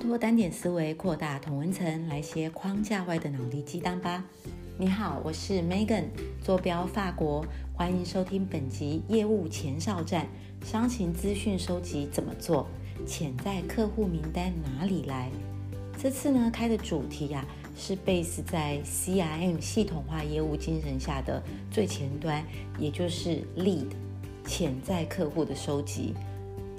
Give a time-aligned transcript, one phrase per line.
[0.00, 4.24] 脱单点思维，扩大同温层，来些框架外的脑力激荡吧。
[4.78, 6.04] 你好，我是 Megan，
[6.42, 7.44] 坐标法国，
[7.74, 10.26] 欢迎收听本集业务前哨站，
[10.64, 12.66] 商情资讯收集怎么做？
[13.06, 15.30] 潜在客户名单哪里来？
[16.02, 17.46] 这次呢开的主题呀，
[17.76, 22.42] 是 base 在 CRM 系统化业务精神下的最前端，
[22.78, 23.88] 也就是 lead
[24.46, 26.14] 潜在客户的收集。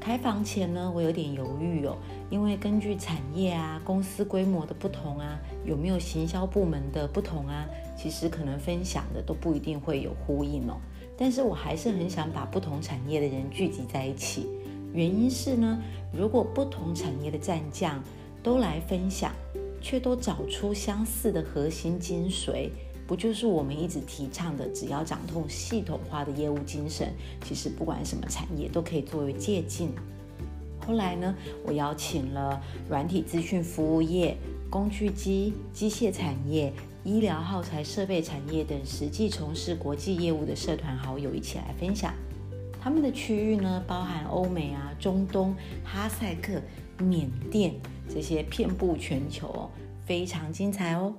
[0.00, 1.96] 开房前呢，我有点犹豫哦，
[2.30, 7.66] 因为根据产业啊、公司规模的不同啊，有没有行销部门的不同啊，
[7.96, 10.78] 其实可能分享的都不一定会有呼应哦。
[11.16, 14.46] 但是我还是很想把不同产业的人聚集在一起，
[14.92, 15.78] 原因是呢，
[16.12, 18.02] 如果不同产业的战将
[18.42, 19.32] 都来分享，
[19.80, 22.70] 却都找出相似的核心精髓。
[23.08, 27.10] 不就是我们一直提倡的，只要掌控系统化的业务精神，
[27.42, 29.88] 其实不管什么产业都可以作为借鉴。
[30.86, 31.34] 后来呢，
[31.64, 34.36] 我邀请了软体资讯服务业、
[34.68, 36.70] 工具机、机械产业、
[37.02, 42.12] 医疗耗材设备产业等实际从事国际业务的社团好友一起来分享。
[42.78, 46.60] 他们的区域呢，包含欧美啊、中东、哈萨克、
[47.02, 47.74] 缅甸
[48.06, 49.70] 这些遍布全球哦，
[50.04, 51.14] 非常精彩哦。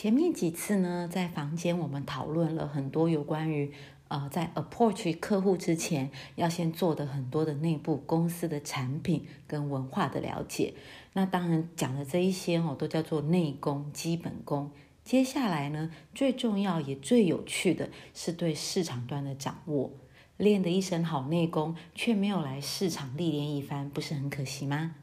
[0.00, 3.70] 前面几次呢，在房间我们讨论了很多有关于，
[4.08, 10.72] 呃，在 approach 客户之前要先做的很多的内部公司的产品跟文化的了解。
[11.12, 14.70] 那当然讲的这一些哦，都叫做内功、基本功。
[15.04, 19.90] 接下来呢，最重要也最有趣的是对市场端的掌握。
[20.38, 24.94] 练的一身好内功，却没有来市场历练一番，不是很可惜吗？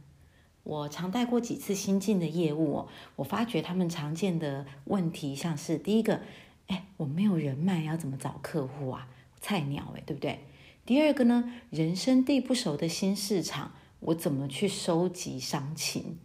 [0.67, 6.19] 我常带过几次新进的业务哦，我发觉他们常见的问题，像是第一个，
[6.67, 9.07] 哎，我没有人脉，要怎么找客户啊？
[9.39, 10.39] 菜鸟哎，对不对？
[10.85, 16.17] 第二个呢，人生地不熟的新市场，我怎么去收集商情？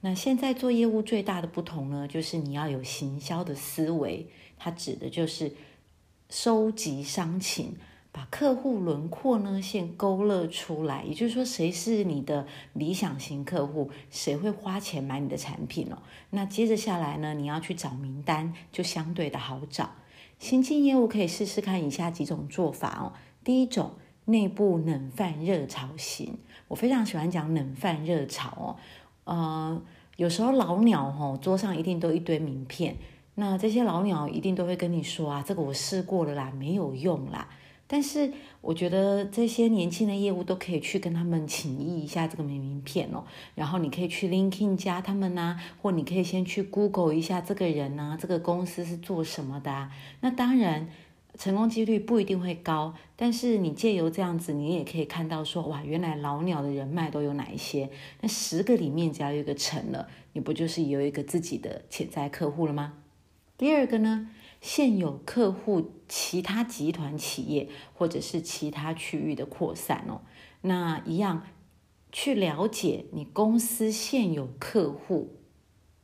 [0.00, 4.26] 那现在做业务最大的不同呢，就是你要有行销的思维，
[4.56, 5.52] 它指的就是
[6.30, 7.76] 收集商情。
[8.12, 15.98] 把客户轮廓呢先勾勒出来，也就是说，谁是你的理想型客户，谁会花钱买你的产品哦。
[16.30, 19.90] 那接着下来呢，你要去找名单，就相对的好找。
[20.40, 23.12] 新进业务可以试试看以下几种做法哦。
[23.44, 23.92] 第一种，
[24.24, 28.76] 内部冷饭热炒型，我非常喜欢讲冷饭热炒哦。
[29.24, 29.82] 呃，
[30.16, 32.96] 有时候老鸟哦，桌上一定都一堆名片，
[33.36, 37.48] 那这些老鸟一定都会跟你说啊，这个我试过了啦，没有用啦。
[37.92, 43.24] 但是我觉得这些年轻的业务都可以去跟他们请益一下这个名片哦，
[43.56, 49.90] 然后你可以去 LinkedIn 加他们呐，或你可以先去 Google 一下这个人呐，这个公司是做什么的啊。
[50.20, 50.88] 那当然
[51.36, 57.90] 成功几率不一定会高，但是你借由这样子，你也可以看到说，哇，原来老鸟的人脉都有哪一些？
[58.20, 62.92] 那十个里面只要有一个成了，你不就是有一个自己的潜在客户了吗？
[63.58, 64.28] 第二个呢？
[64.60, 70.20] 现有客户、其他集团企业或者是其他区域的扩散哦，
[70.60, 71.46] 那一样
[72.12, 75.36] 去了解你公司现有客户，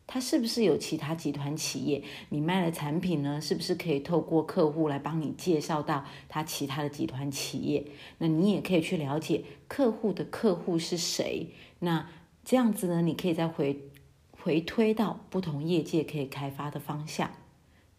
[0.07, 2.03] 他是不是有其他集团企业？
[2.31, 7.85] 你卖的产品呢，是不是可以透过客户来帮你介绍到他其他的集团企业？
[8.19, 11.49] 那你也可以去了解客户的客户是谁。
[11.81, 12.09] 那
[12.45, 13.83] 这样子呢，你可以再回
[14.31, 17.31] 回推到不同业界可以开发的方向。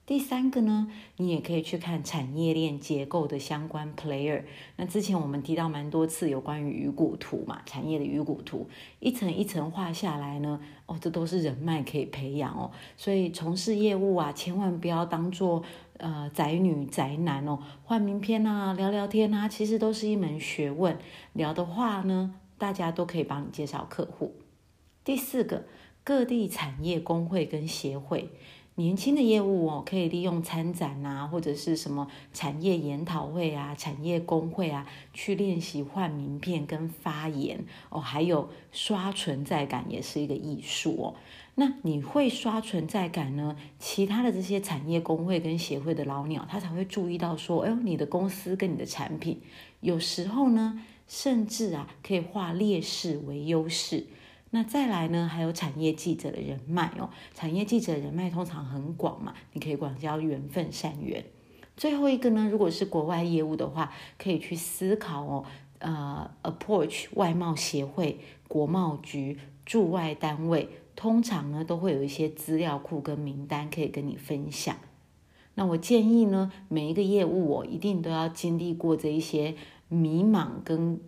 [0.08, 4.42] 第三个呢，你也可以去看产业链结构的相关 player。
[4.78, 8.70] 那之前我们提到蛮多次有关于鱼骨图嘛，产业的鱼骨图，
[9.02, 12.72] 一层一层画下来呢，哦，这都是人脉可以培养哦。
[12.96, 15.62] 所以从事业务啊，千万不要当做
[15.98, 20.98] 呃宅女宅男哦，换名片啊，聊聊天啊，其实都是一门学问。
[21.34, 24.34] 聊的话呢，大家都可以帮你介绍客户。
[25.04, 25.66] 第四个，
[26.06, 28.30] 各地产业工会跟协会。
[28.80, 41.16] 年轻的业务哦，可以利用参展啊，或者是什么产业研讨会啊、产业工会啊，去练习换名片跟发言哦，还有刷存在感也是一个艺术哦。
[41.56, 43.58] 那你会刷存在感呢？
[43.80, 49.42] 其他的这些产业工会跟协会的老鸟，他才会注意到说，哎呦，你的公司跟你的产品，
[49.82, 54.06] 有时候呢，甚至啊，可以化劣势为优势。
[54.58, 55.28] 那再来呢？
[55.28, 61.24] 还有产业记者的人脉哦，产业记者人脉通常很广嘛，你可以广交缘分善缘。
[61.76, 65.46] 最后一个呢，如果是国外业务的话，可以去思考哦，
[65.78, 74.76] 呃，approach 外贸协会、国贸局、驻外单位，通常呢都会有一些资料库跟名单可以跟你分享。
[75.54, 79.54] 那我建议呢，每一个业务我一定都要经历过这一些
[79.88, 81.00] 迷茫跟。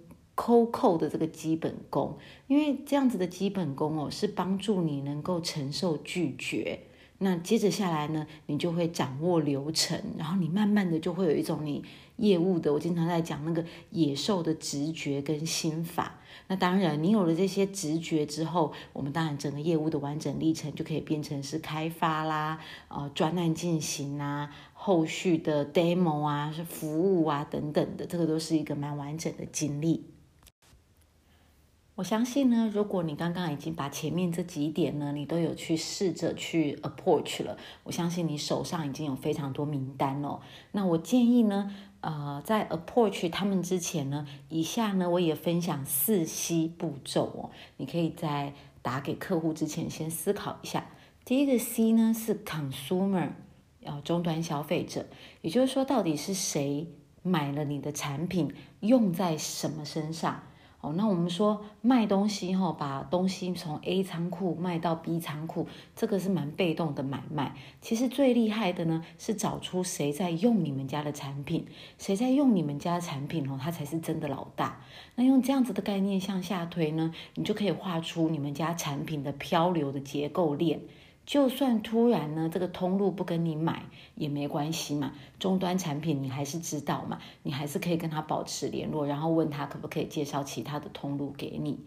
[0.41, 6.79] 扣扣的这个基本功，因为这样子的基本功哦，是帮助你能够承受拒绝。
[7.17, 11.83] 那接着下来呢，你就会掌握流程，然后你慢慢的就会有一种你
[12.15, 16.21] 业务的，我经常在讲那个野兽的直觉跟心法。
[16.47, 30.05] 那当然，你有了这些直觉之后，我们当然整个业务的完整历程就可以变成是开发啦，呃，专案进行啊，后续的 demo 啊，是服务啊等等的，这个都是一个蛮完整的经历。
[31.99, 40.39] 我相信呢，如果你刚刚已经把前面这几点呢，你都有去试着去 approach 了，我相信你手上已经有非常多名单哦。
[40.71, 50.85] 那我建议呢，呃，在 approach 他们之前呢，以下呢我也分享四 C 步骤哦，你可以在打给客户之前先思考一下。
[51.25, 53.31] 第一个 C 呢是 consumer，
[53.81, 55.05] 要终端消费者，
[55.41, 56.87] 也就是说，到底是谁
[57.23, 60.43] 买了你的产品，用在什么身上？
[60.81, 67.53] 哦，那我们说卖东西哈，把东西从 A 仓库卖到 B 仓库，这个是蛮被动的买卖。
[67.81, 71.65] 其实最厉害的呢，是找出谁在用你们家的产品，
[71.97, 74.81] 谁在用你们家的产品哦，他才是真的老大。
[75.15, 80.79] 那用这样子的概念向下推呢，你就可以画出你们家产品的漂流的结构链。
[81.29, 83.83] 就算突然呢，这个通路不跟你买
[84.15, 91.81] 也没关系嘛，终端产品你还是知道嘛，你还是可以跟他保持联络，然后问他可不可以介绍其他的通路给你。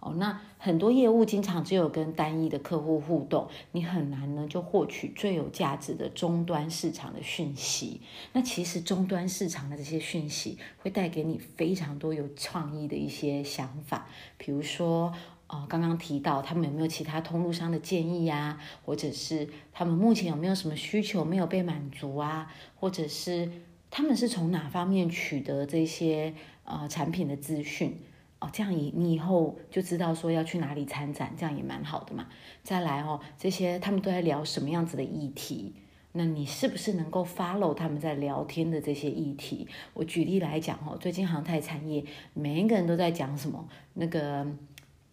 [0.00, 8.00] 哦，那很多业务经常只有跟单一的客户互动，你很难呢就获取最有价值的终端市场的讯息。
[8.32, 14.08] 那其实终端市场的这些讯息会带给你非常多有创意的一些想法，
[14.38, 15.12] 比如说。
[15.48, 18.58] 哦，刚刚提到他们有没有其他通路商的建议呀？
[18.84, 22.52] 或者是他们目前有没有什么需求没有被满足啊？
[22.74, 23.48] 或者是
[23.88, 26.34] 他们是从哪方面取得这些
[26.64, 27.96] 呃产品的资讯？
[28.40, 32.26] 哦，这样以你以后就知道说要去哪里参展，这样也蛮好的嘛。
[32.64, 35.74] 再来哦，这些他们都在聊什么样子的议题？
[36.10, 39.68] 那你是不是能够 follow 他们在聊天的这些议题？
[39.94, 42.04] 我举例来讲哦，最近航太产业
[42.34, 43.68] 每一个人都在讲什么？
[43.94, 44.44] 那个。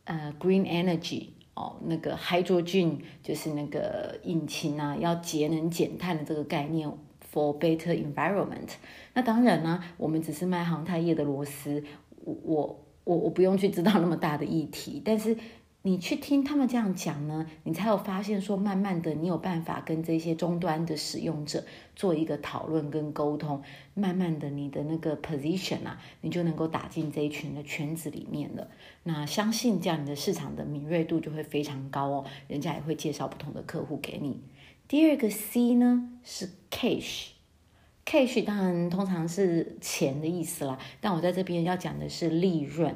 [0.05, 6.89] 呃，green energy 哦，那个 hydrogen 就是那个引擎啊，要节能减碳的这个概念
[7.33, 8.73] ，for better environment。
[9.13, 11.83] 那当然呢，我们只是卖航太业的螺丝，
[12.23, 15.37] 我我我我不用去知道那么大的议题，但是。
[15.85, 23.61] 你去听他们这样讲呢，你才有发现说，慢慢的你有办法跟这些终端的使用者做一个讨论跟沟通，
[23.93, 28.69] 慢慢的你的那个 position 啊，你就能够打进这一群的圈子里面了。
[29.03, 34.41] 那相信这样你的市场的敏锐度就会非常高哦，人家也会介绍不同的客户给你。
[34.87, 42.95] 第二个 C 呢是 cash，cash 当然通常是钱的意思啦，但我在这边要讲的是利润。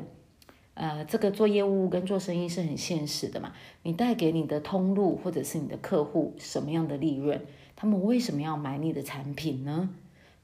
[0.77, 3.51] 呃，这个做业务跟做生意是很现实的嘛。
[3.81, 7.41] 你带给你的通路或者是你的客户什么样的利润？
[7.75, 9.89] 他们为什么要买你的产品呢？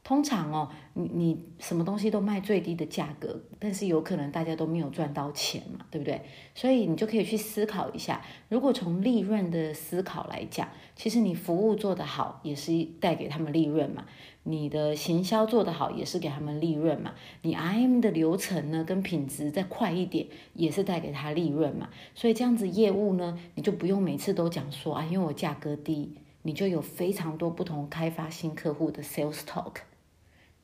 [0.04, 6.22] 通常哦，你你什么东西都卖最低的价格，但是有可能大家都没有赚到钱嘛，对不对？
[6.54, 14.04] 所以你就可以去思考一下，如果从利润的思考来讲，其实你服务做得好，也是带给他们利润嘛；
[14.44, 17.12] 你的行销做得好，也是给他们利润嘛；
[17.44, 21.89] 你 IM 的流程呢，跟品质再快一点，也是带给他利润嘛。
[22.13, 29.75] 所以这样子业务呢，你就不用每次都讲说啊，因为我价格低，你就有非常多不同开发新客户的 sales talk。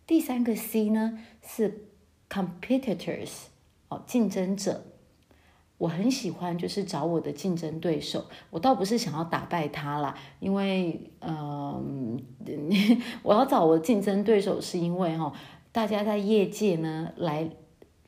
[0.10, 1.86] 第三个 C 呢是
[2.28, 3.30] competitors
[3.89, 4.84] 哦，竞争者。
[5.78, 12.20] 我很喜欢就是找我的竞争对手，我倒不是想要打败他啦，因为嗯，
[13.22, 15.32] 我要找我的竞争对手是因为哈，
[15.72, 17.48] 大家在业界呢来。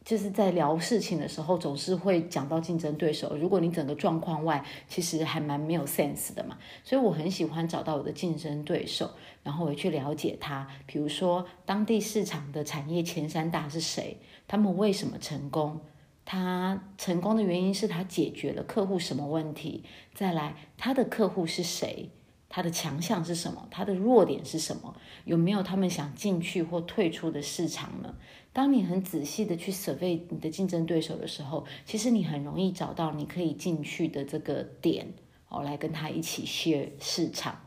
[0.03, 3.35] 就是在聊事情的时候，总是会讲到竞争对手。
[3.37, 6.57] 如果你整个状况外，其实还蛮没有 sense 的嘛。
[6.83, 9.11] 所以我很喜欢找到我的竞争对手，
[9.43, 10.67] 然后我去了解他。
[10.87, 14.17] 比如说，当地市场的产业前三大是谁？
[14.47, 15.79] 他们为什么成功？
[16.25, 19.83] 他成功的原因是他解决了客户什么问题？
[20.13, 22.09] 再来，他的客户是谁？
[22.53, 23.65] 他的强项是什么？
[23.71, 24.93] 他的弱点是什么？
[25.23, 28.13] 有没有他们想进去或退出的市场呢？
[28.51, 35.13] 当你很仔细的去 survey 你的竞争对手的时候，其实你很容易找到你可以进去的这个点
[35.47, 37.61] 哦，来跟他一起 share 市场。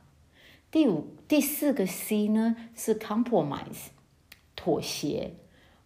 [0.71, 3.87] 第五、第四个 C 呢是 compromise
[4.55, 5.33] 妥协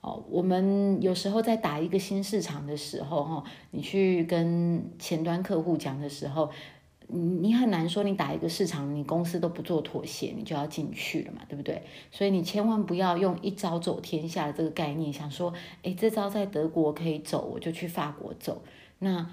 [0.00, 0.24] 哦。
[0.28, 6.50] 我们有时候在打一个新市场的时候，哈，你去跟前端客户讲的时候。
[7.08, 11.82] 你很难说你打一个市场，你公司都不做妥协，你就要进去了嘛，对不对？
[12.10, 18.62] 所以你千万不要用一招走天下的这个概念，想说，哎，这招在德国可以走，我就去法国走。
[18.98, 19.26] 那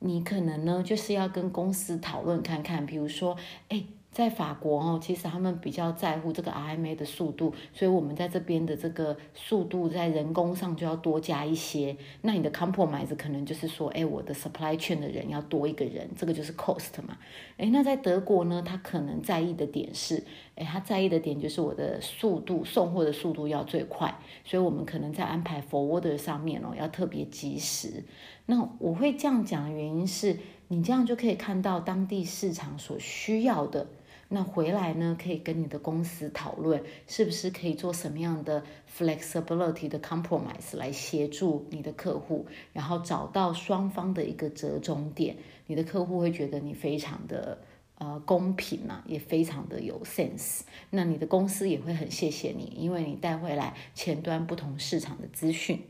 [0.00, 3.36] 你可能呢，就是要跟公司讨论看看，比如说，
[3.68, 3.84] 哎。
[4.12, 11.96] 在法国哦，其实他们比较在乎这个 RMA 的速度，所以我们在这边的这个速度在人工上就要多加一些。
[12.22, 17.16] 那你的 compromise 可能就是说，哎，我的 supply chain 的人要多一个人，这个就是 cost 嘛。
[17.56, 20.24] 哎，那在德国呢，他可能在意的点是，
[20.56, 28.02] 哎，他在意的点就是我的速度送货的速度要最快，所以我们可能在安排 forwarder 上面哦，要特别及时。
[28.46, 30.36] 那我会这样讲的原因是，
[30.66, 33.86] 你这样就可以看到当地市场所需要的。
[34.32, 38.62] 那回来呢，可以跟你的公司讨论，是不是可以做什么样的
[38.96, 47.58] flexibility 的 compromise 来协助你的客户，然后找到双方的一个折中点，你的客户会觉得你非常的
[47.98, 50.60] 呃公平啊，也非常的有 sense。
[50.90, 55.82] 那你的公司也会很谢谢你，因为你带回来前端不同市场的资讯。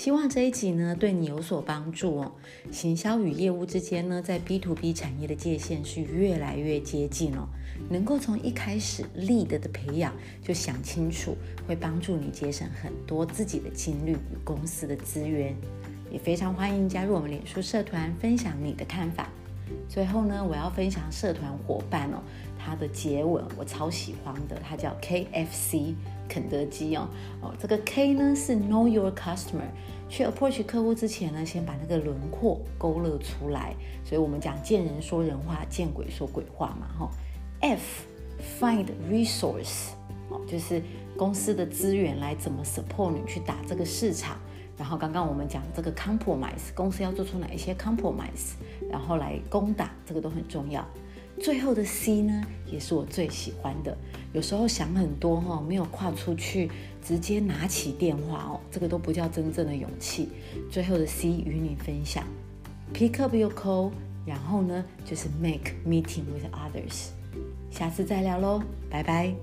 [0.00, 2.32] 希望这一集呢对你有所帮助哦。
[2.72, 7.46] 行销与业务之间呢，在 B to B 产业的界限是越来越接近哦。
[7.90, 11.36] 能够从一开始 lead 的培养就想清楚，
[11.68, 15.54] 会帮助你节省很多自己的精力与公司的资源。
[16.10, 19.28] 也非常欢迎加入我们脸书社团，分享你的看法。
[19.86, 22.22] 最后呢，我要分享社团伙伴哦，
[22.64, 25.94] 他的结吻我超喜欢的，他叫 KFC。
[26.28, 27.08] 肯德基哦
[27.42, 29.66] 哦，这个 K 呢是 Know Your Customer，
[30.08, 33.74] 去 approach 客户之前呢，先把那个轮廓勾勒出来。
[34.04, 37.10] 所以我们讲见人说人话，见鬼说鬼话嘛哈。
[37.62, 38.04] F
[38.60, 39.88] Find Resource，
[40.28, 40.80] 哦，就是
[41.16, 44.36] 公司的资源来怎么 support 你去打这个市场。
[44.78, 48.52] 然后刚刚我们讲这个 compromise，公司要做出哪一些 compromise，
[48.88, 50.86] 然后来攻打，这个都很重要。
[51.42, 53.96] 最后的 C 呢，也是我最喜欢的。
[54.32, 56.70] 有时候想很多哈，没有跨出去，
[57.02, 60.28] 直接拿起电话哦，这个都不叫真正的勇气。
[60.70, 62.24] 最后的 C 与你分享
[62.94, 63.90] ，Pick up your call，
[64.26, 67.08] 然后呢就是 make meeting with others。
[67.70, 69.34] 下次再聊喽，拜拜。